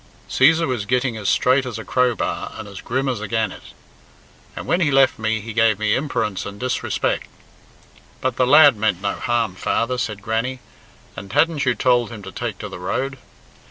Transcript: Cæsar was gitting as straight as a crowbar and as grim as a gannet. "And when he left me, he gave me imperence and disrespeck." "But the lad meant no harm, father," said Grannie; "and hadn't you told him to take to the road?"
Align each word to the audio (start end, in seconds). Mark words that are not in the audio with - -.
Cæsar 0.27 0.65
was 0.67 0.87
gitting 0.87 1.15
as 1.15 1.29
straight 1.29 1.63
as 1.63 1.77
a 1.77 1.85
crowbar 1.85 2.53
and 2.55 2.67
as 2.67 2.81
grim 2.81 3.07
as 3.07 3.21
a 3.21 3.27
gannet. 3.27 3.61
"And 4.55 4.65
when 4.65 4.81
he 4.81 4.89
left 4.89 5.19
me, 5.19 5.41
he 5.41 5.53
gave 5.53 5.77
me 5.77 5.93
imperence 5.95 6.43
and 6.43 6.59
disrespeck." 6.59 7.29
"But 8.19 8.35
the 8.35 8.47
lad 8.47 8.75
meant 8.75 8.99
no 9.03 9.13
harm, 9.13 9.53
father," 9.53 9.99
said 9.99 10.23
Grannie; 10.23 10.59
"and 11.15 11.31
hadn't 11.33 11.65
you 11.67 11.75
told 11.75 12.09
him 12.09 12.23
to 12.23 12.31
take 12.31 12.57
to 12.57 12.67
the 12.67 12.79
road?" 12.79 13.19